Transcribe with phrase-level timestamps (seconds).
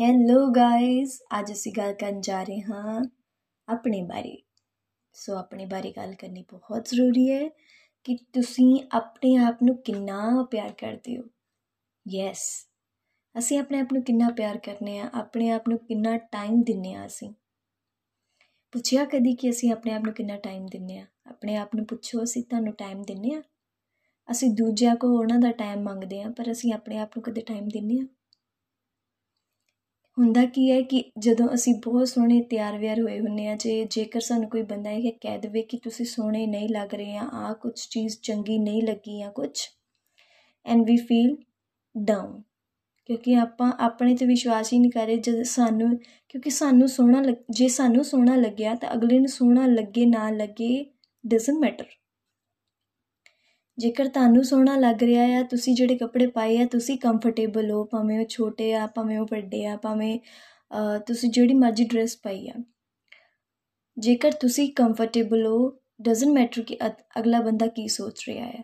[0.00, 3.02] Hello guys ਅੱਜ ਅਸੀਂ ਗੱਲ ਕਰਨ ਜਾ ਰਹੇ ਹਾਂ
[3.68, 4.36] ਆਪਣੇ ਬਾਰੇ।
[5.12, 7.48] ਸੋ ਆਪਣੇ ਬਾਰੇ ਗੱਲ ਕਰਨੀ ਬਹੁਤ ਜ਼ਰੂਰੀ ਹੈ
[8.04, 11.24] ਕਿ ਤੁਸੀਂ ਆਪਣੇ ਆਪ ਨੂੰ ਕਿੰਨਾ ਪਿਆਰ ਕਰਦੇ ਹੋ।
[12.08, 12.44] ਯੈਸ
[13.38, 17.06] ਅਸੀਂ ਆਪਣੇ ਆਪ ਨੂੰ ਕਿੰਨਾ ਪਿਆਰ ਕਰਨੇ ਆ ਆਪਣੇ ਆਪ ਨੂੰ ਕਿੰਨਾ ਟਾਈਮ ਦਿੰਨੇ ਆ
[17.06, 17.32] ਅਸੀਂ।
[18.72, 22.22] ਪੁੱਛਿਆ ਕਦੀ ਕਿ ਅਸੀਂ ਆਪਣੇ ਆਪ ਨੂੰ ਕਿੰਨਾ ਟਾਈਮ ਦਿੰਨੇ ਆ ਆਪਣੇ ਆਪ ਨੂੰ ਪੁੱਛੋ,
[22.22, 23.42] ਅਸੀਂ ਤੁਹਾਨੂੰ ਟਾਈਮ ਦਿੰਨੇ ਆ
[24.30, 27.68] ਅਸੀਂ ਦੂਜਿਆਂ ਕੋਲ ਉਹਨਾਂ ਦਾ ਟਾਈਮ ਮੰਗਦੇ ਆ ਪਰ ਅਸੀਂ ਆਪਣੇ ਆਪ ਨੂੰ ਕਦੇ ਟਾਈਮ
[27.68, 28.06] ਦਿੰਨੇ ਆ
[30.20, 34.20] ਹੁੰਦਾ ਕੀ ਹੈ ਕਿ ਜਦੋਂ ਅਸੀਂ ਬਹੁਤ ਸੋਹਣੇ ਤਿਆਰ ਵਿਆਰ ਹੋਏ ਹੁੰਨੇ ਆ, ਜੇ ਜੇਕਰ
[34.20, 37.72] ਸਾਨੂੰ ਕੋਈ ਬੰਦਾ ਇਹ ਕਹਿ ਦੇਵੇ ਕਿ ਤੁਸੀਂ ਸੋਹਣੇ ਨਹੀਂ ਲੱਗ ਰਹੇ ਆ ਆ ਕੁਝ
[37.90, 39.50] ਚੀਜ਼ ਚੰਗੀ ਨਹੀਂ ਲੱਗੀ ਆ ਕੁਝ
[40.66, 41.36] ਐਂਡ ਵੀ ਫੀਲ
[41.96, 42.42] ਡਾਊਨ
[43.06, 45.96] ਕਿਉਂਕਿ ਆਪਾਂ ਆਪਣੇ ਤੇ ਵਿਸ਼ਵਾਸ ਹੀ ਨਹੀਂ ਕਰ ਰਹੇ, ਜਦ ਸਾਨੂੰ,
[46.28, 50.84] ਕਿਉਂਕਿ ਸਾਨੂੰ ਸੋਹਣਾ ਜੇ ਸਾਨੂੰ ਸੋਹਣਾ ਲੱਗਿਆ ਤਾਂ ਅਗਲੇ ਨੂੰ ਸੋਹਣਾ ਲੱਗੇ, ਨਾ ਲੱਗੇ
[51.26, 51.84] ਡਸਨਟ ਮੈਟਰ
[53.80, 58.18] ਜੇਕਰ ਤੁਹਾਨੂੰ ਸੋਹਣਾ ਲੱਗ ਰਿਹਾ ਆ, ਤੁਸੀਂ ਜਿਹੜੇ ਕੱਪੜੇ ਪਾਏ ਆ, ਤੁਸੀਂ ਕੰਫਰਟੇਬਲ ਹੋ, ਭਾਵੇਂ
[58.20, 60.18] ਉਹ ਛੋਟੇ ਆ, ਭਾਵੇਂ ਉਹ ਵੱਡੇ ਆ, ਭਾਵੇਂ
[61.06, 62.54] ਤੁਸੀਂ ਜਿਹੜੀ ਮਰਜ਼ੀ ਡਰੈਸ ਪਾਈ ਆ।
[63.96, 65.70] ਜੇਕਰ ਤੁਸੀਂ ਕੰਫਰਟੇਬਲ ਹੋ
[66.02, 66.76] ਡਸਨਟ ਮੈਟਰ ਕਿ
[67.18, 68.62] ਅਗਲਾ ਬੰਦਾ ਕੀ ਸੋਚ ਰਿਹਾ ਹੈ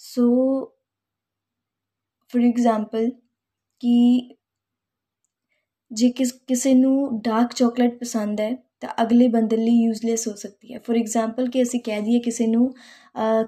[0.00, 0.24] ਸੋ
[2.32, 3.10] ਫੋਰ ਐਗਜ਼ਾਮਪਲ
[3.82, 4.36] ਕਿ
[5.90, 10.72] ਜੇ ਕਿਸ, ਕਿਸੇ ਨੂੰ ਡਾਰਕ ਚਾਕਲੇਟ ਪਸੰਦ ਹੈ ਤਾਂ ਅਗਲੇ ਬੰਦੇ ਲਈ ਯੂਜ਼ਲੈਸ ਹੋ ਸਕਦੀ
[10.74, 12.72] ਹੈ। ਫੋਰ ਐਗਜ਼ਾਮਪਲ ਕਿ ਅਸੀਂ ਕਹਿ ਦਈਏ ਕਿਸੇ ਨੂੰ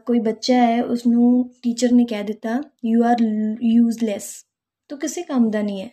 [0.07, 3.23] ਕੋਈ ਬੱਚਾ ਹੈ ਉਸ ਨੂੰ ਟੀਚਰ ਨੇ ਕਹਿ ਦਿੱਤਾ ਯੂ ਆਰ
[3.65, 4.33] ਯੂਜ਼ਲੈਸ
[4.91, 5.89] ਤੋ ਕਿਸੇ ਕੰਮ ਦਾ ਨਹੀਂ ਹੈ।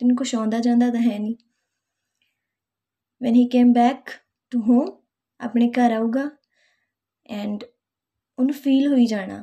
[0.00, 1.34] ਤੈਨੂੰ ਕੁਛ ਆਉਂਦਾ ਜਾਂਦਾ ਤਾਂ ਹੈ ਨਹੀਂ।
[3.20, 4.10] When he came back
[4.52, 4.86] to home
[5.40, 6.30] ਆਪਣੇ ਘਰ ਆਊਗਾ
[7.26, 7.64] ਐਂਡ
[8.38, 9.42] ਉਹਨੂੰ ਫੀਲ ਹੋਈ ਜਾਣਾ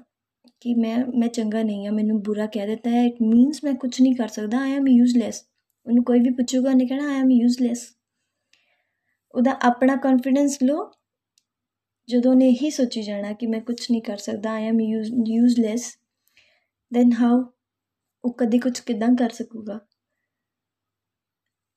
[0.61, 3.91] ਕਿ ਮੈਂ ਮੈਂ ਚੰਗਾ ਨਹੀਂ ਆ ਮੈਨੂੰ ਬੁਰਾ ਕਹਿ ਦਿੱਤਾ ਹੈ। ਇਟ ਮੀਨਸ ਮੈਂ ਕੁਝ
[4.01, 5.43] ਨਹੀਂ ਕਰ ਸਕਦਾ। ਆਈ ਐਮ ਯੂਜ਼ਲੈਸ
[5.85, 7.85] ਉਹਨੂੰ ਕੋਈ ਵੀ ਪੁੱਛੂਗਾ, ਉਹਨੇ ਕਹਿਣਾ ਆਈ ਐਮ ਯੂਜ਼ਲੈਸ
[9.37, 10.91] ਉਹਦਾ ਆਪਣਾ ਕੌਨਫੀਡੈਂਸ ਲੋ
[12.09, 14.79] ਜਦੋਂ ਨੇ ਇਹੀ ਸੋਚੀ ਜਾਣਾ ਕਿ ਮੈਂ ਕੁਝ ਨਹੀਂ ਕਰ ਸਕਦਾ I am
[15.27, 15.97] useless
[16.93, 17.43] then how
[18.25, 19.79] ਉਹ ਕਦੇ ਕੁਝ ਕਿਦਾਂ ਕਰ ਸਕੂਗਾ?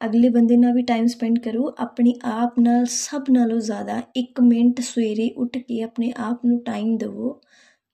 [0.06, 4.80] ਅਗਲੇ ਬੰਦੇ ਨਾਲ ਵੀ ਟਾਈਮ ਸਪੈਂਡ ਕਰੋ। ਆਪਣੀ ਆਪ ਨਾਲ, ਸਭ ਨਾਲੋਂ ਜ਼ਿਆਦਾ 1 ਮਿੰਟ
[4.80, 7.32] ਸਵੇਰੇ ਉੱਠ ਕੇ ਆਪਣੇ ਆਪ ਨੂੰ ਟਾਈਮ ਦਿਵੋ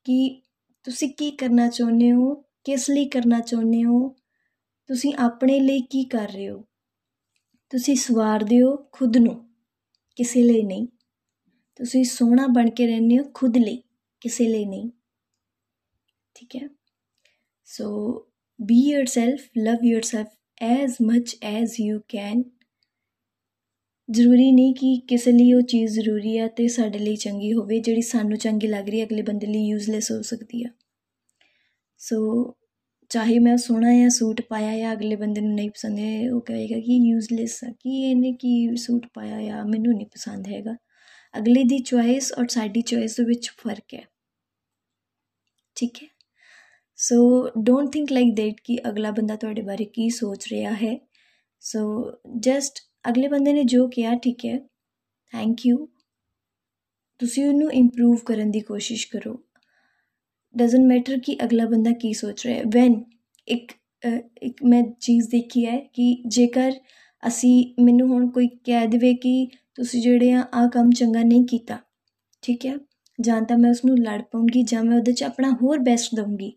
[0.05, 0.43] ਕਿ
[0.85, 2.35] ਤੁਸੀਂ ਕੀ ਕਰਨਾ ਚਾਹੁੰਦੇ ਹੋ,
[2.65, 4.09] ਕਿਸ ਲਈ ਕਰਨਾ ਚਾਹੁੰਦੇ ਹੋ,
[4.87, 6.65] ਤੁਸੀਂ ਆਪਣੇ ਲਈ ਕੀ ਕਰ ਰਹੇ ਹੋ?
[7.71, 9.56] ਤੁਸੀਂ ਸਵਾਰਦੇ ਹੋ ਖੁਦ ਨੂੰ।
[10.17, 10.87] ਕਿਸੇ ਲਈ ਨਹੀਂ।
[11.77, 13.83] ਤੁਸੀਂ ਸੋਹਣਾ ਬਣ ਕੇ ਰਹਿੰਦੇ ਹੋ ਖੁਦ ਲਈ,
[14.21, 14.91] ਕਿਸੇ ਲਈ ਨਹੀਂ।
[16.35, 16.69] ਠੀਕ ਹੈ?
[17.65, 17.87] So
[18.63, 20.31] be yourself love yourself
[20.63, 22.43] as much as you can
[24.11, 28.03] ਜ਼ਰੂਰੀ ਨਹੀਂ ਕਿ ਕਿਸੇ ਲਈ ਉਹ ਚੀਜ਼ ਜ਼ਰੂਰੀ ਹੈ ਤੇ ਸਾਡੇ ਲਈ ਚੰਗੀ ਹੋਵੇ, ਜਿਹੜੀ
[28.03, 30.71] ਸਾਨੂੰ ਚੰਗੀ ਲੱਗ ਰਹੀ ਹੈ, ਅਗਲੇ ਬੰਦੇ ਲਈ ਯੂਜ਼ਲੈਸ ਹੋ ਸਕਦੀ ਹੈ
[31.99, 32.17] ਸੋ
[33.11, 36.79] ਚਾਹੇ ਮੈਂ ਸੋਹਣਾ ਜਾਂ ਸੂਟ ਪਾਇਆ ਜਾਂ ਅਗਲੇ ਬੰਦੇ ਨੂੰ ਨਹੀਂ ਪਸੰਦ ਹੈ, ਉਹ ਕਹੇਗਾ
[36.79, 40.77] ਕਿ ਯੂਜ਼ਲੈਸ ਆ, ਕਿ ਇਹਨੇ ਕੀ ਸੂਟ ਪਾਇਆ ਆ, ਮੈਨੂੰ ਨਹੀਂ ਪਸੰਦ ਹੈਗਾ।
[41.39, 44.09] ਅਗਲੇ ਦੀ ਚੋਇਸ ਔਰ ਸਾਡੀ ਚੋਇਸ ਦੇ ਵਿੱਚ ਫ਼ਰਕ ਹੈ।
[45.77, 46.09] ਠੀਕ ਹੈ?
[46.97, 51.09] So don't think like that ਕਿ ਅਗਲਾ ਬੰਦਾ ਤੁਹਾਡੇ ਬਾਰੇ ਕੀ ਸੋਚ ਰਿਹਾ ਹੈ।
[51.61, 52.79] ਸੋ ਜਸਟ
[53.09, 54.59] ਅਗਲੇ ਬੰਦੇ ਨੇ ਜੋ ਕਿਹਾ, ਠੀਕ ਹੈ।
[55.33, 55.89] ਥੈਂਕ ਯੂ
[57.19, 59.46] ਤੁਸੀਂ ਉਹਨੂੰ ਇੰਪਰੂਵ ਕਰਨ ਦੀ ਕੋਸ਼ਿਸ਼ ਕਰੋ।
[60.57, 63.03] ਡਸਨਟ ਮੈਟਰ ਕਿ ਅਗਲਾ ਬੰਦਾ ਕੀ ਸੋਚ ਰਿਹਾ ਹੈ ਵੈਨ
[63.49, 63.73] ਇੱਕ
[64.43, 66.73] ਇੱਕ ਮੈਂ ਚੀਜ਼ ਦੇਖੀ ਹੈ ਕਿ ਜੇਕਰ
[67.23, 71.79] ਅਸੀਂ ਮੈਨੂੰ ਹੁਣ ਕੋਈ ਕਹਿ ਦੇਵੇ ਕਿ ਤੁਸੀਂ ਜਿਹੜੇ ਆ ਆ ਕੰਮ ਚੰਗਾ ਨਹੀਂ ਕੀਤਾ
[72.43, 72.77] ਠੀਕ ਹੈ
[73.21, 76.53] ਜਾਂ ਤਾਂ ਮੈਂ ਉਸ ਨੂੰ ਲੜ ਪਾਉਂਗੀ ਜਾਂ ਮੈਂ ਉਹਦੇ 'ਚ ਆਪਣਾ ਹੋਰ ਬੈਸਟ ਦਊਂਗੀ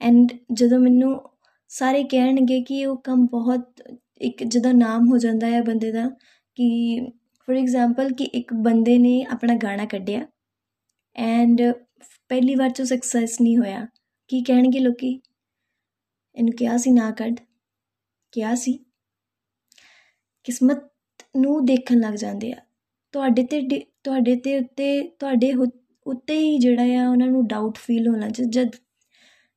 [0.00, 1.20] ਐਂਡ ਜਦੋਂ ਮੈਨੂੰ
[1.68, 3.82] ਸਾਰੇ ਕਹਿਣਗੇ ਕਿ ਉਹ ਕੰਮ ਬਹੁਤ
[4.20, 6.08] ਇੱਕ ਜਦੋਂ ਨਾਮ ਹੋ ਜਾਂਦਾ ਹੈ ਬੰਦੇ ਦਾ
[6.56, 7.00] ਕਿ
[7.48, 10.26] ਫੋਰ ਐਗਜ਼ਾਮਪਲ ਕਿ ਇੱਕ ਬੰਦੇ ਨੇ ਆਪਣਾ ਗਾਣਾ ਕੱਢਿਆ
[11.14, 11.62] ਐਂਡ
[12.28, 13.86] ਪਹਿਲੀ ਵਾਰ 'ਚ ਸਕਸੈਸ ਨਹੀਂ ਹੋਇਆ।
[14.28, 15.20] ਕੀ ਕਹਿਣਗੇ ਲੋਕੀ?
[16.34, 17.36] ਇਹਨੂੰ ਕਿਹਾ ਸੀ ਨਾ ਕੱਢ।
[18.32, 18.78] ਕਿਹਾ ਸੀ।
[20.44, 20.82] ਕਿਸਮਤ
[21.36, 22.56] ਨੂੰ ਦੇਖਣ ਲੱਗ ਜਾਂਦੇ ਆ।
[23.12, 25.52] ਤੁਹਾਡੇ ਤੇ ਤੁਹਾਡੇ ਤੇ ਉੱਤੇ, ਤੁਹਾਡੇ
[26.06, 28.70] ਉੱਤੇ ਹੀ ਜਿਹੜਾ ਆ, ਉਹਨਾਂ ਨੂੰ ਡਾਊਟ ਫੀਲ ਹੋਣਾ ਜਦ।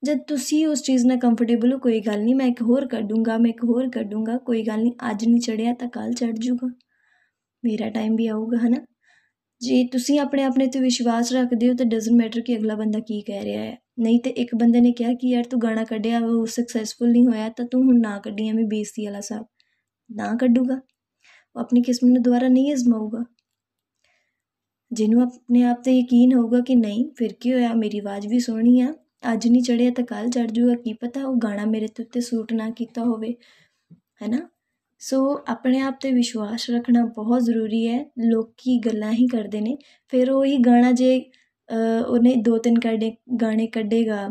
[0.03, 3.50] ਜਦ ਤੁਸੀਂ ਉਸ ਚੀਜ਼ ਨਾਲ ਕੰਫਰਟੇਬਲ ਹੋ, ਕੋਈ ਗੱਲ ਨਹੀਂ, ਮੈਂ ਇੱਕ ਹੋਰ ਕੱਢੂੰਗਾ, ਮੈਂ
[3.50, 6.76] ਇੱਕ ਹੋਰ ਕੱਢੂੰਗਾ, ਕੋਈ ਗੱਲ ਨਹੀਂ, ਅੱਜ ਨਹੀਂ ਚੜਿਆ ਤਾਂ ਕੱਲ ਚੜ ਜੂਗਾ।
[7.66, 8.93] ਮੇਰਾ ਟਾਈਮ ਵੀ ਆਊਗਾ, ਹਨਾ?
[9.63, 13.22] ਜੇ ਤੁਸੀਂ ਆਪਣੇ ਆਪਣੇ ਤੇ ਵਿਸ਼ਵਾਸ ਰੱਖਦੇ ਹੋ, ਤਾਂ ਡਸਨਟ ਮੈਟਰ ਕਿ ਅਗਲਾ ਬੰਦਾ ਕੀ
[13.22, 16.46] ਕਹਿ ਰਿਹਾ ਹੈ। ਨਹੀਂ ਤੇ ਇੱਕ ਬੰਦੇ ਨੇ ਕਿਹਾ ਕਿ ਯਾਰ ਤੂੰ ਗਾਣਾ ਕੱਢਿਆ, ਉਹ
[16.46, 19.46] ਸਕਸੈਸਫੁਲ ਨਹੀਂ ਹੋਇਆ, ਤਾਂ ਤੂੰ ਹੁਣ ਨਾ ਕੱਢੀ ਐਵੇਂ ਬੇਇੱਜ਼ਤੀ ਵਾਲਾ ਸਾਬ।
[20.11, 20.82] ਨਾ ਕੱਢੂਗਾ।
[21.55, 23.23] ਉਹ ਆਪਣੀ ਕਿਸਮਤ ਨੂੰ ਦੁਬਾਰਾ ਨਹੀਂ ਅਜ਼ਮਾਊਗਾ।
[24.91, 27.73] ਜਿਹਨੂੰ ਆਪਣੇ ਆਪ ਤੇ ਯਕੀਨ ਹੋਊਗਾ ਕਿ ਨਹੀਂ, ਫਿਰ ਕੀ ਹੋਇਆ?
[27.73, 28.93] ਮੇਰੀ ਆਵਾਜ਼ ਵੀ ਸੋਹਣੀ ਆ।
[29.34, 32.53] ਅੱਜ ਨਹੀਂ ਚੜਿਆ ਤਾਂ ਕੱਲ ਚੜ ਜੂਗਾ। ਕੀ ਪਤਾ ਉਹ ਗਾਣਾ ਮੇਰੇ ਤੇ ਉੱਤੇ ਸੂਟ
[32.53, 33.35] ਨਾ ਕੀਤਾ ਹੋਵੇ।
[34.22, 34.49] ਹੈਨਾ
[35.03, 35.17] ਸੋ
[35.47, 38.00] ਆਪਣੇ ਆਪ ਤੇ ਵਿਸ਼ਵਾਸ ਰੱਖਣਾ ਬਹੁਤ ਜ਼ਰੂਰੀ ਹੈ।
[38.32, 39.78] ਲੋਕੀ ਗੱਲਾਂ ਹੀ ਕਰਦੇ ਨੇ।
[40.11, 41.17] ਫਿਰ ਉਹ ਹੀ ਗਾਣਾ ਜੇ
[42.08, 43.11] ਉਹਨੇ ਦੋ ਤਿੰਨ ਕੱਢੇ,
[43.41, 44.28] ਗਾਣੇ ਕੱਢੇਗਾ।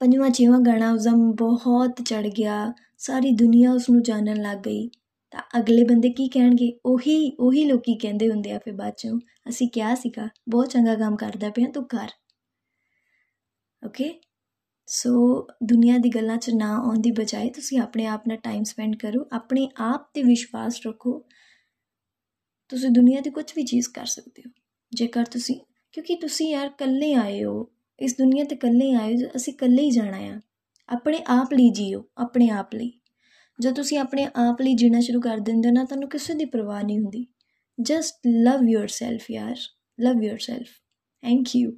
[0.00, 4.88] ਪੰਜਵਾਂ, ਛੇਵਾਂ ਗਾਣਾ ਉਸਦਾ ਬਹੁਤ ਚੜ ਗਿਆ। ਸਾਰੀ ਦੁਨੀਆ ਉਸ ਨੂੰ ਜਾਣਨ ਲੱਗ ਗਈ।
[5.32, 6.72] ਤਾਂ ਅਗਲੇ ਬੰਦੇ ਕੀ ਕਹਿਣਗੇ?
[6.86, 9.18] ਉਹੀ ਉਹੀ ਲੋਕੀ ਕਹਿੰਦੇ ਹੁੰਦੇ ਆ ਫਿਰ ਬਾਅਦ ਚੋਂ।
[9.48, 12.08] ਅਸੀਂ ਕਿਹਾ ਸੀਗਾ, ਬਹੁਤ ਚੰਗਾ ਕੰਮ ਕਰਦਾ ਪਿਆ ਤੂੰ ਕਰ
[13.82, 14.12] ਓਕੇ
[14.92, 18.96] ਸੋ ਦੁਨੀਆ ਦੀ ਗੱਲਾਂ 'ਚ ਨਾ ਆਉਣ ਦੀ ਬਜਾਏ ਤੁਸੀਂ ਆਪਣੇ ਆਪ ਨਾਲ ਟਾਈਮ ਸਪੈਂਡ
[18.96, 21.24] ਕਰੋ, ਆਪਣੇ ਆਪ ਤੇ ਵਿਸ਼ਵਾਸ ਰੱਖੋ।
[22.68, 24.50] ਤੁਸੀਂ ਦੁਨੀਆ ਦੀ ਕੁਝ ਵੀ ਚੀਜ਼ ਕਰ ਸਕਦੇ ਹੋ।
[24.94, 25.60] ਜੇਕਰ ਤੁਸੀਂ,
[25.92, 27.70] ਕਿਉਂਕਿ ਤੁਸੀਂ ਯਾਰ ਇਕੱਲੇ ਆਏ ਹੋ,
[28.00, 30.40] ਇਸ ਦੁਨੀਆ ਤੇ ਇਕੱਲੇ ਆਏ ਹੋ, ਅਸੀਂ ਇਕੱਲੇ ਹੀ ਜਾਣਾ ਆ।
[30.88, 32.92] ਆਪਣੇ ਆਪ ਲਈ ਜੀਓ, ਆਪਣੇ ਆਪ ਲਈ।
[33.60, 36.98] ਜਦ ਤੁਸੀਂ ਆਪਣੇ ਆਪ ਲਈ ਜੀਣਾ ਸ਼ੁਰੂ ਕਰ ਦਿੰਦੇ ਨਾ, ਤੁਹਾਨੂੰ ਕਿਸੇ ਦੀ ਪਰਵਾਹ ਨਹੀਂ
[36.98, 37.26] ਹੁੰਦੀ।
[37.80, 39.56] ਜਸਟ ਲਵ ਯੋਰਸੈਲਫ ਯਾਰ
[40.00, 40.68] ਲਵ ਯੋਰਸੈਲਫ
[41.22, 41.72] ਥੈਂਕ ਯੂ